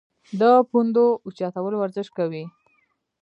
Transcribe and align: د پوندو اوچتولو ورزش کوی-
د 0.39 0.41
پوندو 0.69 1.05
اوچتولو 1.25 1.77
ورزش 1.79 2.07
کوی- 2.17 2.43